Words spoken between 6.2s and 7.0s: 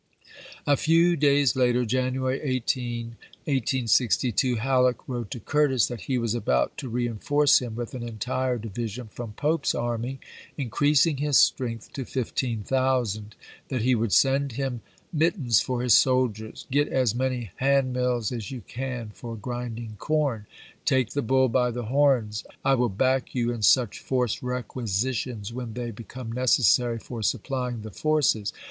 about to